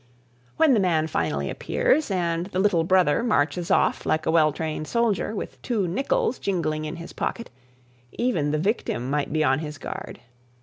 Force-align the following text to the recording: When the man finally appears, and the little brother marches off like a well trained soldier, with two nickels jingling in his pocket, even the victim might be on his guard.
When 0.57 0.73
the 0.73 0.79
man 0.79 1.05
finally 1.05 1.47
appears, 1.47 2.09
and 2.09 2.47
the 2.47 2.57
little 2.57 2.83
brother 2.83 3.21
marches 3.21 3.69
off 3.69 4.03
like 4.03 4.25
a 4.25 4.31
well 4.31 4.51
trained 4.51 4.87
soldier, 4.87 5.35
with 5.35 5.61
two 5.61 5.87
nickels 5.87 6.39
jingling 6.39 6.85
in 6.85 6.95
his 6.95 7.13
pocket, 7.13 7.51
even 8.13 8.49
the 8.49 8.57
victim 8.57 9.11
might 9.11 9.31
be 9.31 9.43
on 9.43 9.59
his 9.59 9.77
guard. 9.77 10.19